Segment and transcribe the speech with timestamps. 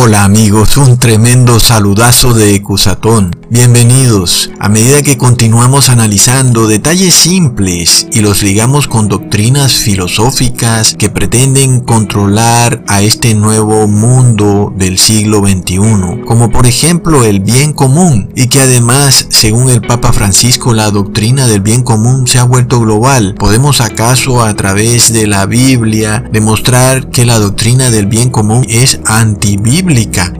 [0.00, 3.32] Hola amigos, un tremendo saludazo de Cusatón.
[3.50, 4.50] Bienvenidos.
[4.60, 11.80] A medida que continuamos analizando detalles simples y los ligamos con doctrinas filosóficas que pretenden
[11.80, 18.46] controlar a este nuevo mundo del siglo XXI, como por ejemplo el bien común, y
[18.46, 23.34] que además, según el Papa Francisco, la doctrina del bien común se ha vuelto global.
[23.36, 29.00] ¿Podemos acaso a través de la Biblia demostrar que la doctrina del bien común es
[29.06, 29.87] antibíblica?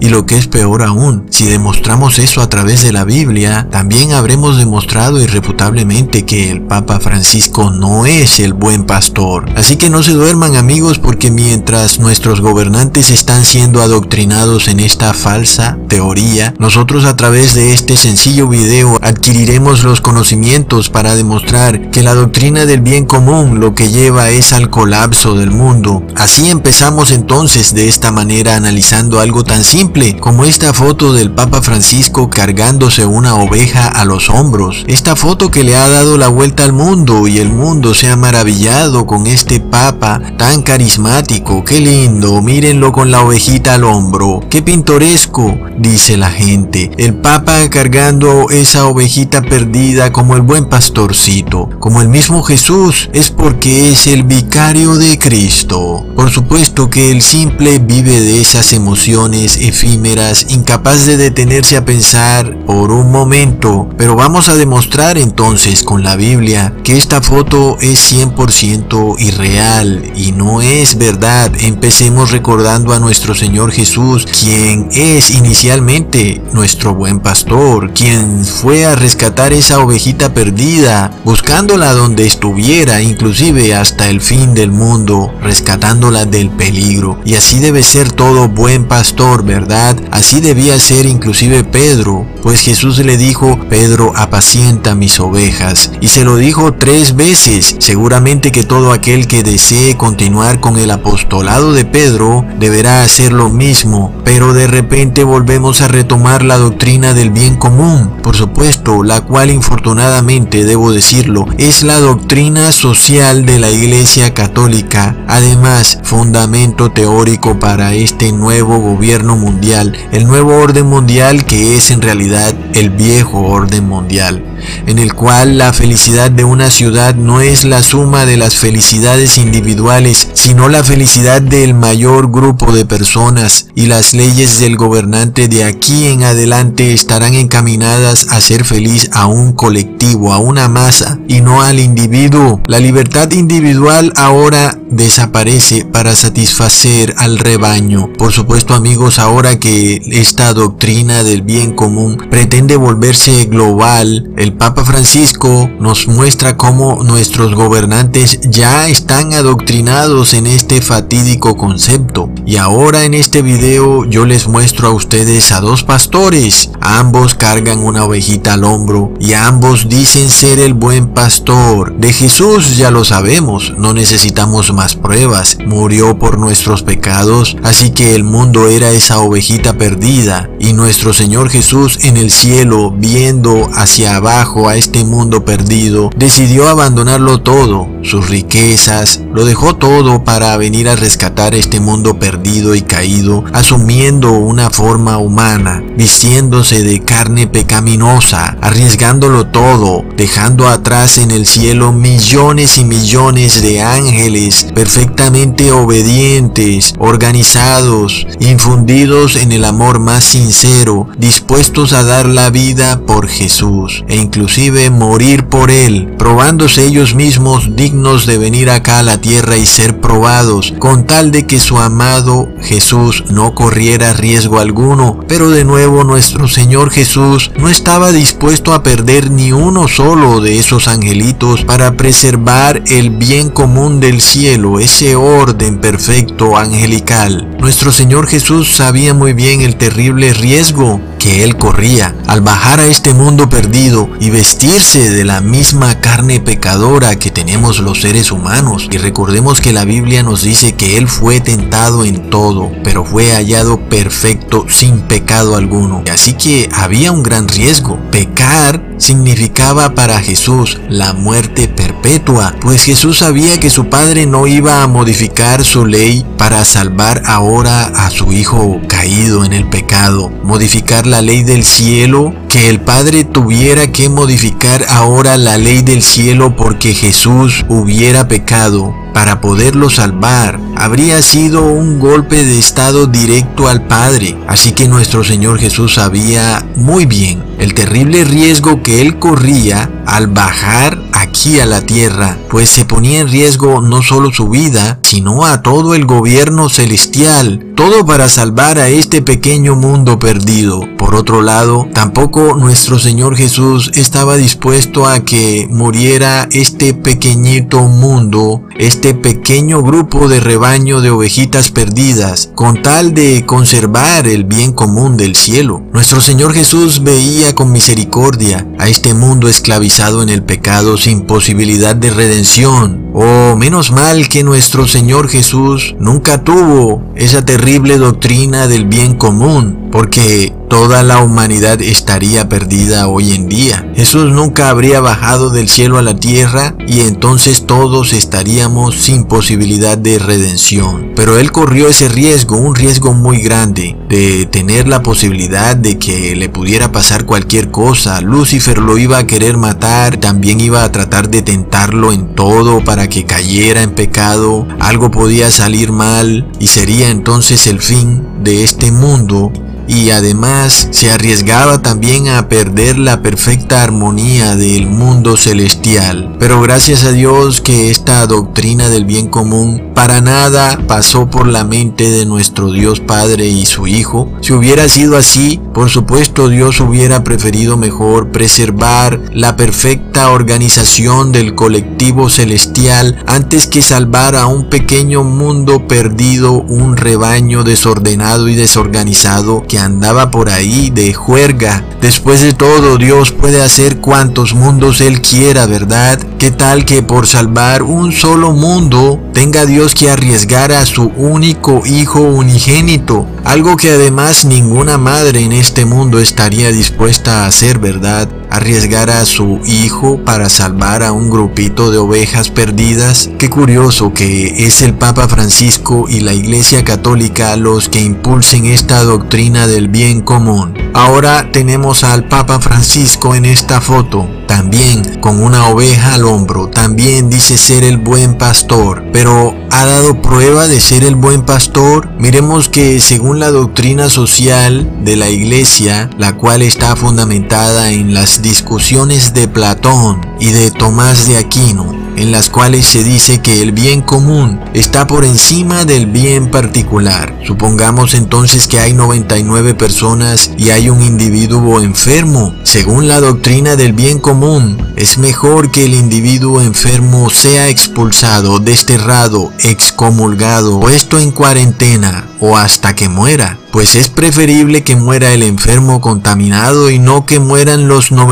[0.00, 4.12] Y lo que es peor aún, si demostramos eso a través de la Biblia, también
[4.12, 9.46] habremos demostrado irrefutablemente que el Papa Francisco no es el buen pastor.
[9.56, 15.14] Así que no se duerman amigos porque mientras nuestros gobernantes están siendo adoctrinados en esta
[15.14, 22.02] falsa teoría, nosotros a través de este sencillo video adquiriremos los conocimientos para demostrar que
[22.02, 26.02] la doctrina del bien común lo que lleva es al colapso del mundo.
[26.16, 31.60] Así empezamos entonces de esta manera analizando algo tan simple como esta foto del Papa
[31.60, 34.84] Francisco cargándose una oveja a los hombros.
[34.86, 38.16] Esta foto que le ha dado la vuelta al mundo y el mundo se ha
[38.16, 41.62] maravillado con este Papa tan carismático.
[41.62, 44.40] Qué lindo, mírenlo con la ovejita al hombro.
[44.48, 46.90] Qué pintoresco, dice la gente.
[46.96, 53.30] El Papa cargando esa ovejita perdida como el buen pastorcito, como el mismo Jesús, es
[53.30, 56.06] porque es el vicario de Cristo.
[56.16, 62.56] Por supuesto que el simple vive de esas emociones efímeras, incapaz de detenerse a pensar
[62.66, 68.12] por un momento, pero vamos a demostrar entonces con la Biblia que esta foto es
[68.12, 71.52] 100% irreal y no es verdad.
[71.58, 78.94] Empecemos recordando a nuestro Señor Jesús, quien es inicialmente nuestro buen pastor, quien fue a
[78.94, 86.50] rescatar esa ovejita perdida, buscándola donde estuviera, inclusive hasta el fin del mundo, rescatándola del
[86.50, 87.18] peligro.
[87.24, 89.96] Y así debe ser todo buen pastor, ¿verdad?
[90.10, 95.92] Así debía ser inclusive Pedro, pues Jesús le dijo, Pedro, apacienta mis ovejas.
[96.00, 97.76] Y se lo dijo tres veces.
[97.78, 103.48] Seguramente que todo aquel que desee continuar con el apostolado de Pedro deberá hacer lo
[103.48, 104.12] mismo.
[104.24, 109.50] Pero de repente volvemos a retomar la doctrina del bien común, por supuesto, la cual
[109.50, 115.16] infortunadamente, debo decirlo, es la doctrina social de la Iglesia Católica.
[115.26, 122.02] Además, fundamento teórico para este nuevo gobierno mundial, el nuevo orden mundial que es en
[122.02, 124.44] realidad el viejo orden mundial,
[124.86, 129.38] en el cual la felicidad de una ciudad no es la suma de las felicidades
[129.38, 135.64] individuales, sino la felicidad del mayor grupo de personas, y las leyes del gobernante de
[135.64, 141.40] aquí en adelante estarán encaminadas a ser feliz a un colectivo, a una masa, y
[141.40, 142.60] no al individuo.
[142.66, 148.12] La libertad individual ahora desaparece para satisfacer al rebaño.
[148.14, 148.87] Por supuesto amigos,
[149.18, 156.56] ahora que esta doctrina del bien común pretende volverse global, el Papa Francisco nos muestra
[156.56, 162.30] cómo nuestros gobernantes ya están adoctrinados en este fatídico concepto.
[162.46, 166.70] Y ahora en este video yo les muestro a ustedes a dos pastores.
[166.80, 171.94] Ambos cargan una ovejita al hombro y ambos dicen ser el buen pastor.
[171.98, 175.58] De Jesús ya lo sabemos, no necesitamos más pruebas.
[175.64, 181.50] Murió por nuestros pecados, así que el mundo era esa ovejita perdida y nuestro Señor
[181.50, 188.28] Jesús en el cielo, viendo hacia abajo a este mundo perdido, decidió abandonarlo todo, sus
[188.28, 194.70] riquezas, lo dejó todo para venir a rescatar este mundo perdido y caído, asumiendo una
[194.70, 202.84] forma humana, vistiéndose de carne pecaminosa, arriesgándolo todo, dejando atrás en el cielo millones y
[202.84, 212.26] millones de ángeles perfectamente obedientes, organizados, infundidos en el amor más sincero, dispuestos a dar
[212.26, 218.70] la vida por Jesús e inclusive morir por Él, probándose ellos mismos dignos de venir
[218.70, 223.56] acá a la tierra y ser probados, con tal de que su amado Jesús no
[223.56, 225.18] corriera riesgo alguno.
[225.26, 230.60] Pero de nuevo nuestro Señor Jesús no estaba dispuesto a perder ni uno solo de
[230.60, 237.56] esos angelitos para preservar el bien común del cielo, ese orden perfecto angelical.
[237.58, 242.86] Nuestro Señor Jesús sabía muy bien el terrible riesgo que él corría al bajar a
[242.86, 248.88] este mundo perdido y vestirse de la misma carne pecadora que tenemos los seres humanos.
[248.90, 253.32] Y recordemos que la Biblia nos dice que Él fue tentado en todo, pero fue
[253.32, 256.02] hallado perfecto sin pecado alguno.
[256.10, 257.98] Así que había un gran riesgo.
[258.10, 264.82] Pecar significaba para Jesús la muerte perpetua, pues Jesús sabía que su Padre no iba
[264.82, 271.06] a modificar su ley para salvar ahora a su Hijo caído en el pecado, modificar
[271.06, 276.56] la ley del cielo, que el Padre tuviera que modificar ahora la ley del cielo
[276.56, 283.86] porque Jesús hubiera pecado para poderlo salvar habría sido un golpe de estado directo al
[283.86, 284.38] Padre.
[284.46, 290.28] Así que nuestro Señor Jesús sabía muy bien el terrible riesgo que él corría al
[290.28, 295.44] bajar aquí a la tierra, pues se ponía en riesgo no solo su vida, sino
[295.44, 300.80] a todo el gobierno celestial, todo para salvar a este pequeño mundo perdido.
[300.96, 308.62] Por otro lado, tampoco nuestro Señor Jesús estaba dispuesto a que muriera este pequeñito mundo,
[308.78, 315.16] este pequeño grupo de rebaño de ovejitas perdidas, con tal de conservar el bien común
[315.16, 315.82] del cielo.
[315.92, 321.96] Nuestro Señor Jesús veía con misericordia a este mundo esclavizado en el pecado sin posibilidad
[321.96, 323.10] de redención.
[323.14, 329.87] Oh, menos mal que nuestro Señor Jesús nunca tuvo esa terrible doctrina del bien común,
[329.90, 333.90] porque toda la humanidad estaría perdida hoy en día.
[333.96, 339.96] Jesús nunca habría bajado del cielo a la tierra y entonces todos estaríamos sin posibilidad
[339.96, 341.12] de redención.
[341.16, 346.36] Pero Él corrió ese riesgo, un riesgo muy grande, de tener la posibilidad de que
[346.36, 348.20] le pudiera pasar cualquier cosa.
[348.20, 353.08] Lucifer lo iba a querer matar, también iba a tratar de tentarlo en todo para
[353.08, 354.66] que cayera en pecado.
[354.80, 359.52] Algo podía salir mal y sería entonces el fin de este mundo
[359.88, 366.36] y además se arriesgaba también a perder la perfecta armonía del mundo celestial.
[366.38, 371.64] Pero gracias a Dios que esta doctrina del bien común para nada pasó por la
[371.64, 374.30] mente de nuestro Dios Padre y su Hijo.
[374.42, 381.54] Si hubiera sido así, por supuesto Dios hubiera preferido mejor preservar la perfecta organización del
[381.54, 389.64] colectivo celestial antes que salvar a un pequeño mundo perdido, un rebaño desordenado y desorganizado
[389.66, 391.84] que andaba por ahí de juerga.
[392.00, 396.18] Después de todo, Dios puede hacer cuantos mundos Él quiera, ¿verdad?
[396.38, 401.82] ¿Qué tal que por salvar un solo mundo tenga Dios que arriesgar a su único
[401.86, 403.26] hijo unigénito?
[403.44, 408.28] Algo que además ninguna madre en este mundo estaría dispuesta a hacer, ¿verdad?
[408.50, 413.30] Arriesgar a su hijo para salvar a un grupito de ovejas perdidas?
[413.38, 419.02] Qué curioso que es el Papa Francisco y la Iglesia Católica los que impulsen esta
[419.04, 420.74] doctrina del bien común.
[420.94, 427.30] Ahora tenemos al Papa Francisco en esta foto, también con una oveja al hombro, también
[427.30, 432.08] dice ser el buen pastor, pero ¿ha dado prueba de ser el buen pastor?
[432.18, 438.37] Miremos que según la doctrina social de la Iglesia, la cual está fundamentada en las
[438.42, 443.72] discusiones de Platón y de Tomás de Aquino, en las cuales se dice que el
[443.72, 447.34] bien común está por encima del bien particular.
[447.46, 452.54] Supongamos entonces que hay 99 personas y hay un individuo enfermo.
[452.62, 459.52] Según la doctrina del bien común, es mejor que el individuo enfermo sea expulsado, desterrado,
[459.60, 466.00] excomulgado, puesto en cuarentena o hasta que muera pues es preferible que muera el enfermo
[466.00, 468.27] contaminado y no que mueran los 99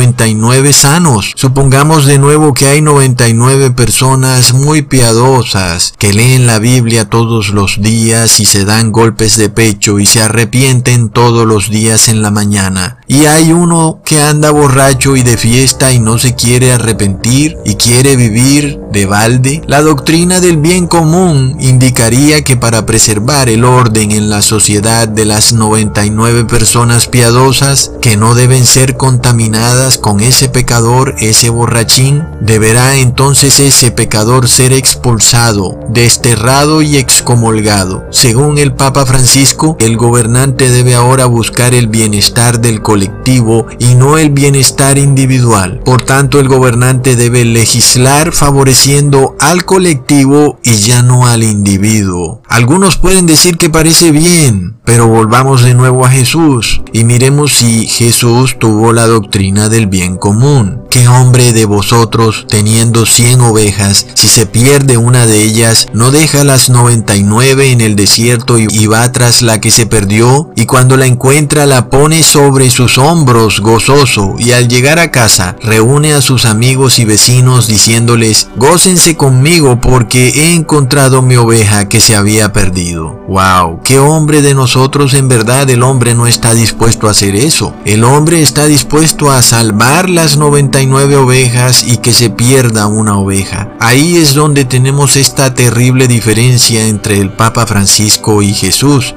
[0.72, 1.32] sanos.
[1.36, 7.80] Supongamos de nuevo que hay 99 personas muy piadosas que leen la Biblia todos los
[7.80, 12.30] días y se dan golpes de pecho y se arrepienten todos los días en la
[12.30, 12.98] mañana.
[13.08, 17.76] Y hay uno que anda borracho y de fiesta y no se quiere arrepentir y
[17.76, 19.62] quiere vivir de balde.
[19.66, 25.24] La doctrina del bien común indicaría que para preservar el orden en la sociedad de
[25.24, 32.96] las 99 personas piadosas que no deben ser contaminadas con ese pecador, ese borrachín, deberá
[32.96, 38.04] entonces ese pecador ser expulsado, desterrado y excomulgado.
[38.10, 44.16] Según el Papa Francisco, el gobernante debe ahora buscar el bienestar del colectivo y no
[44.16, 45.80] el bienestar individual.
[45.84, 52.40] Por tanto, el gobernante debe legislar favoreciendo al colectivo y ya no al individuo.
[52.56, 57.86] Algunos pueden decir que parece bien, pero volvamos de nuevo a Jesús y miremos si
[57.86, 60.80] Jesús tuvo la doctrina del bien común.
[60.88, 66.42] ¿Qué hombre de vosotros, teniendo cien ovejas, si se pierde una de ellas, no deja
[66.44, 70.50] las noventa y nueve en el desierto y va tras la que se perdió?
[70.56, 75.56] Y cuando la encuentra la pone sobre sus hombros gozoso y al llegar a casa
[75.60, 82.00] reúne a sus amigos y vecinos diciéndoles, gócense conmigo porque he encontrado mi oveja que
[82.00, 83.20] se había perdido.
[83.28, 83.80] ¡Wow!
[83.82, 87.74] ¿Qué hombre de nosotros en verdad el hombre no está dispuesto a hacer eso?
[87.84, 93.72] El hombre está dispuesto a salvar las 99 ovejas y que se pierda una oveja.
[93.80, 99.14] Ahí es donde tenemos esta terrible diferencia entre el Papa Francisco y Jesús.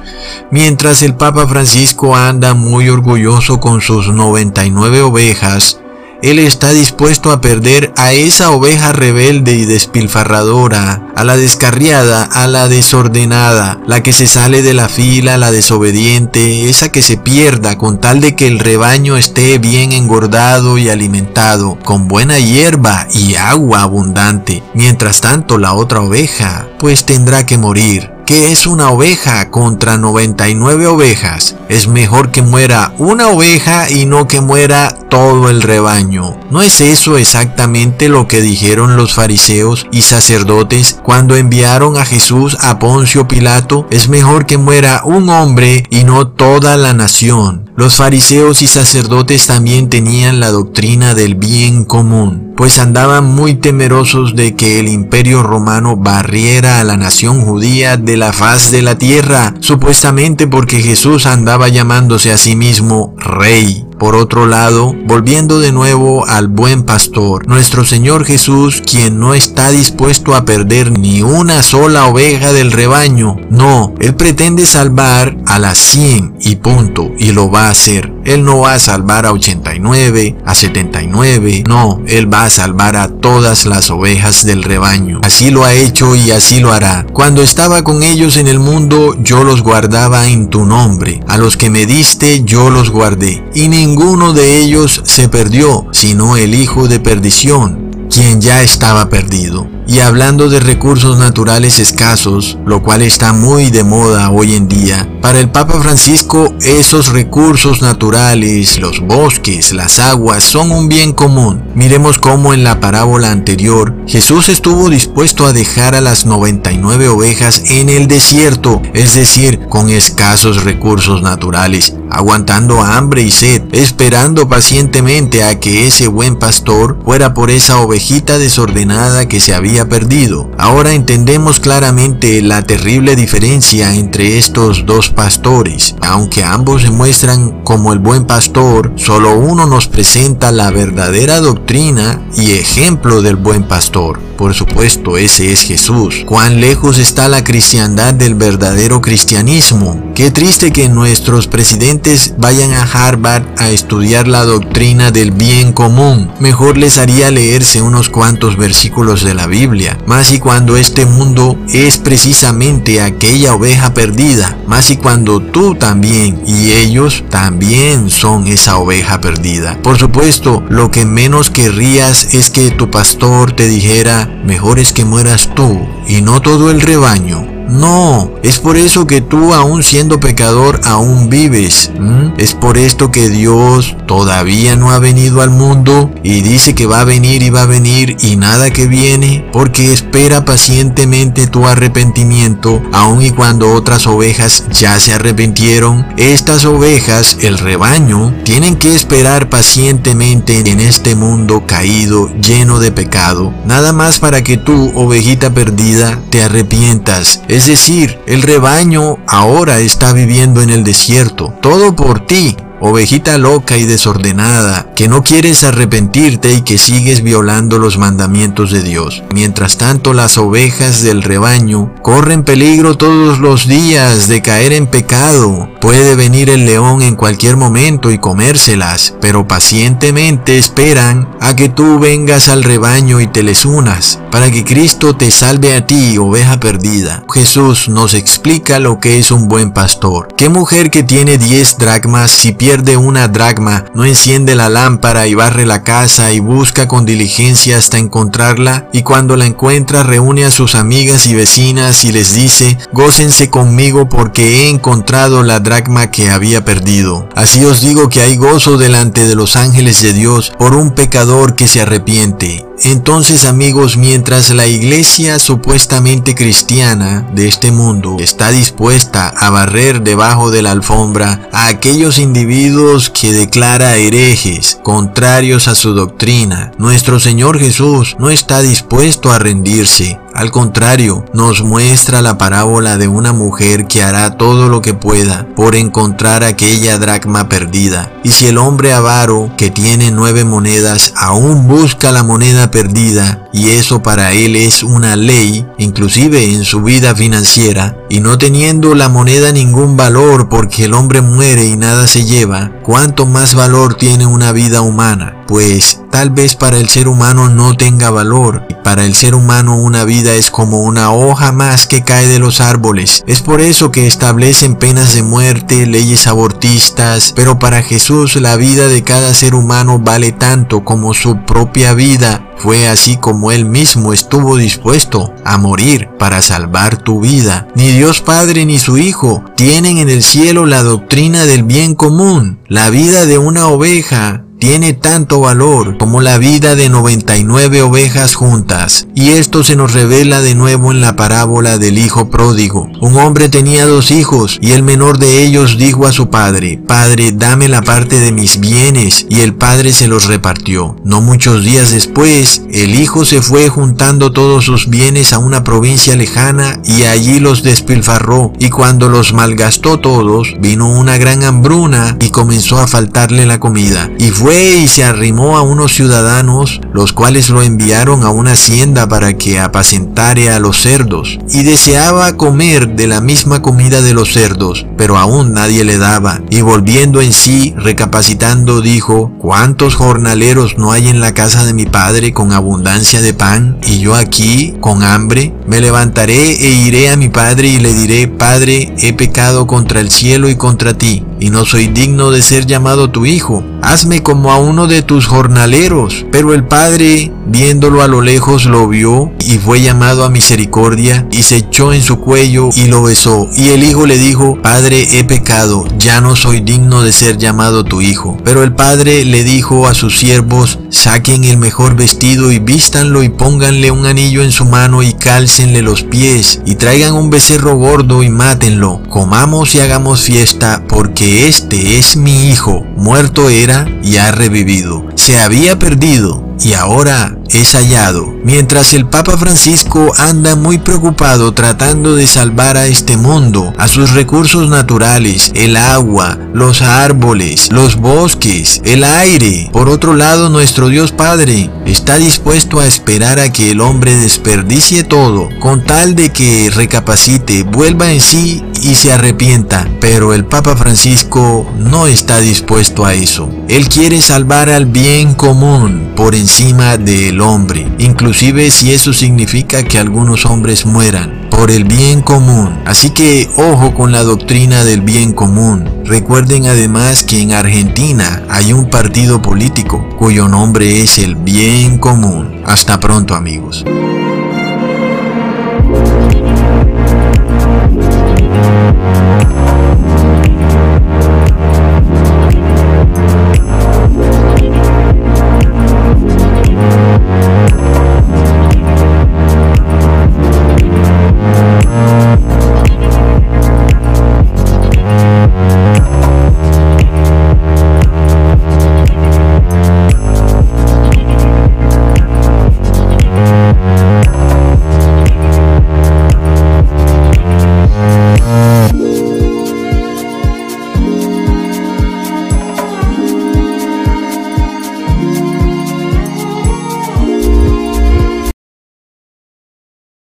[0.52, 5.80] Mientras el Papa Francisco anda muy orgulloso con sus 99 ovejas,
[6.22, 12.48] él está dispuesto a perder a esa oveja rebelde y despilfarradora, a la descarriada, a
[12.48, 17.78] la desordenada, la que se sale de la fila, la desobediente, esa que se pierda
[17.78, 23.36] con tal de que el rebaño esté bien engordado y alimentado, con buena hierba y
[23.36, 24.62] agua abundante.
[24.74, 30.86] Mientras tanto la otra oveja, pues tendrá que morir ¿Qué es una oveja contra 99
[30.86, 31.56] ovejas?
[31.68, 36.40] Es mejor que muera una oveja y no que muera todo el rebaño.
[36.52, 42.56] ¿No es eso exactamente lo que dijeron los fariseos y sacerdotes cuando enviaron a Jesús
[42.62, 43.88] a Poncio Pilato?
[43.90, 47.72] Es mejor que muera un hombre y no toda la nación.
[47.76, 54.36] Los fariseos y sacerdotes también tenían la doctrina del bien común pues andaban muy temerosos
[54.36, 58.98] de que el imperio romano barriera a la nación judía de la faz de la
[58.98, 63.89] tierra, supuestamente porque Jesús andaba llamándose a sí mismo rey.
[64.00, 69.72] Por otro lado, volviendo de nuevo al buen pastor, nuestro Señor Jesús, quien no está
[69.72, 75.78] dispuesto a perder ni una sola oveja del rebaño, no, Él pretende salvar a las
[75.80, 78.14] 100 y punto, y lo va a hacer.
[78.26, 83.08] Él no va a salvar a 89, a 79, no, Él va a salvar a
[83.10, 85.20] todas las ovejas del rebaño.
[85.24, 87.06] Así lo ha hecho y así lo hará.
[87.12, 91.22] Cuando estaba con ellos en el mundo, yo los guardaba en tu nombre.
[91.28, 93.44] A los que me diste, yo los guardé.
[93.56, 99.79] Y ninguno de ellos se perdió, sino el hijo de perdición, quien ya estaba perdido.
[99.90, 105.10] Y hablando de recursos naturales escasos, lo cual está muy de moda hoy en día,
[105.20, 111.64] para el Papa Francisco esos recursos naturales, los bosques, las aguas, son un bien común.
[111.74, 117.64] Miremos cómo en la parábola anterior Jesús estuvo dispuesto a dejar a las 99 ovejas
[117.72, 125.44] en el desierto, es decir, con escasos recursos naturales, aguantando hambre y sed, esperando pacientemente
[125.44, 130.52] a que ese buen pastor fuera por esa ovejita desordenada que se había perdido.
[130.58, 135.96] Ahora entendemos claramente la terrible diferencia entre estos dos pastores.
[136.02, 142.22] Aunque ambos se muestran como el buen pastor, solo uno nos presenta la verdadera doctrina
[142.36, 144.20] y ejemplo del buen pastor.
[144.40, 146.24] Por supuesto, ese es Jesús.
[146.26, 150.12] ¿Cuán lejos está la cristiandad del verdadero cristianismo?
[150.16, 156.32] Qué triste que nuestros presidentes vayan a Harvard a estudiar la doctrina del bien común.
[156.40, 159.69] Mejor les haría leerse unos cuantos versículos de la Biblia
[160.08, 166.42] más y cuando este mundo es precisamente aquella oveja perdida, más y cuando tú también
[166.48, 169.78] y ellos también son esa oveja perdida.
[169.84, 175.06] Por supuesto, lo que menos querrías es que tu pastor te dijera, mejor es que
[175.06, 177.59] mueras tú y no todo el rebaño.
[177.70, 181.92] No, es por eso que tú aún siendo pecador aún vives.
[182.38, 187.02] Es por esto que Dios todavía no ha venido al mundo y dice que va
[187.02, 192.82] a venir y va a venir y nada que viene porque espera pacientemente tu arrepentimiento
[192.92, 196.08] aun y cuando otras ovejas ya se arrepintieron.
[196.18, 203.54] Estas ovejas, el rebaño, tienen que esperar pacientemente en este mundo caído lleno de pecado.
[203.66, 207.42] Nada más para que tú, ovejita perdida, te arrepientas.
[207.66, 213.86] Decir, el rebaño ahora está viviendo en el desierto, todo por ti, ovejita loca y
[213.86, 219.24] desordenada, que no quieres arrepentirte y que sigues violando los mandamientos de Dios.
[219.34, 225.70] Mientras tanto, las ovejas del rebaño corren peligro todos los días de caer en pecado,
[225.82, 232.00] Puede venir el león en cualquier momento y comérselas, pero pacientemente esperan a que tú
[232.00, 236.60] vengas al rebaño y te les unas, para que Cristo te salve a ti, oveja
[236.60, 237.24] perdida.
[237.34, 240.28] Jesús nos explica lo que es un buen pastor.
[240.36, 245.34] ¿Qué mujer que tiene 10 dracmas, si pierde una dracma, no enciende la lámpara y
[245.34, 248.88] barre la casa y busca con diligencia hasta encontrarla?
[248.94, 254.08] Y cuando la encuentra reúne a sus amigas y vecinas y les dice, gócense conmigo
[254.08, 257.28] porque he encontrado la dracma que había perdido.
[257.36, 261.56] Así os digo que hay gozo delante de los ángeles de Dios por un pecador
[261.56, 262.69] que se arrepiente.
[262.84, 270.50] Entonces amigos, mientras la iglesia supuestamente cristiana de este mundo está dispuesta a barrer debajo
[270.50, 277.60] de la alfombra a aquellos individuos que declara herejes, contrarios a su doctrina, nuestro Señor
[277.60, 280.20] Jesús no está dispuesto a rendirse.
[280.34, 285.48] Al contrario, nos muestra la parábola de una mujer que hará todo lo que pueda
[285.56, 288.12] por encontrar aquella dracma perdida.
[288.24, 293.70] Y si el hombre avaro que tiene nueve monedas aún busca la moneda perdida, y
[293.70, 299.10] eso para él es una ley, inclusive en su vida financiera, y no teniendo la
[299.10, 304.26] moneda ningún valor porque el hombre muere y nada se lleva, ¿cuánto más valor tiene
[304.26, 305.36] una vida humana?
[305.48, 308.68] Pues tal vez para el ser humano no tenga valor.
[308.84, 312.62] Para el ser humano una vida es como una hoja más que cae de los
[312.62, 313.24] árboles.
[313.26, 318.90] Es por eso que establecen penas de muerte, leyes abortistas, pero para Jesús la vida
[318.90, 322.46] de cada ser humano vale tanto como su propia vida.
[322.58, 327.68] Fue así como él mismo estuvo dispuesto a morir para salvar tu vida.
[327.76, 332.60] Ni Dios Padre ni su Hijo tienen en el cielo la doctrina del bien común.
[332.68, 339.08] La vida de una oveja tiene tanto valor como la vida de 99 ovejas juntas.
[339.16, 342.90] Y esto se nos revela de nuevo en la parábola del hijo pródigo.
[343.02, 347.32] Un hombre tenía dos hijos y el menor de ellos dijo a su padre, Padre,
[347.32, 349.26] dame la parte de mis bienes.
[349.30, 350.98] Y el padre se los repartió.
[351.06, 356.16] No muchos días después, el hijo se fue juntando todos sus bienes a una provincia
[356.16, 358.52] lejana y allí los despilfarró.
[358.60, 364.10] Y cuando los malgastó todos, vino una gran hambruna y comenzó a faltarle la comida.
[364.18, 369.08] Y fue y se arrimó a unos ciudadanos, los cuales lo enviaron a una hacienda
[369.08, 374.34] para que apacentare a los cerdos, y deseaba comer de la misma comida de los
[374.34, 380.92] cerdos, pero aún nadie le daba, y volviendo en sí, recapacitando, dijo, ¿cuántos jornaleros no
[380.92, 385.04] hay en la casa de mi padre con abundancia de pan, y yo aquí con
[385.04, 385.54] hambre?
[385.70, 390.10] Me levantaré e iré a mi padre y le diré, Padre, he pecado contra el
[390.10, 393.64] cielo y contra ti, y no soy digno de ser llamado tu hijo.
[393.84, 396.26] Hazme como a uno de tus jornaleros.
[396.32, 401.44] Pero el padre, viéndolo a lo lejos, lo vio y fue llamado a misericordia y
[401.44, 403.48] se echó en su cuello y lo besó.
[403.56, 407.84] Y el hijo le dijo, Padre, he pecado, ya no soy digno de ser llamado
[407.84, 408.38] tu hijo.
[408.44, 413.30] Pero el padre le dijo a sus siervos, saquen el mejor vestido y vístanlo y
[413.30, 415.14] pónganle un anillo en su mano y
[415.60, 419.02] los pies y traigan un becerro gordo y mátenlo.
[419.10, 422.86] Comamos y hagamos fiesta porque este es mi hijo.
[422.96, 425.06] Muerto era y ha revivido.
[425.16, 432.16] Se había perdido y ahora es hallado, mientras el Papa Francisco anda muy preocupado tratando
[432.16, 438.82] de salvar a este mundo, a sus recursos naturales, el agua, los árboles, los bosques,
[438.86, 439.70] el aire.
[439.72, 445.04] Por otro lado, nuestro Dios Padre está dispuesto a esperar a que el hombre desperdicie
[445.04, 449.88] todo, con tal de que recapacite, vuelva en sí y se arrepienta.
[450.00, 453.50] Pero el Papa Francisco no está dispuesto a eso.
[453.68, 456.98] Él quiere salvar al bien común por encima
[457.42, 462.80] hombre, inclusive si eso significa que algunos hombres mueran, por el bien común.
[462.86, 466.04] Así que ojo con la doctrina del bien común.
[466.06, 472.62] Recuerden además que en Argentina hay un partido político cuyo nombre es el bien común.
[472.66, 473.86] Hasta pronto amigos.